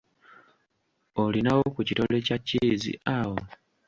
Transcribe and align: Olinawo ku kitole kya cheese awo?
Olinawo 1.23 1.63
ku 1.75 1.81
kitole 1.87 2.17
kya 2.25 2.37
cheese 2.47 2.91
awo? 3.17 3.37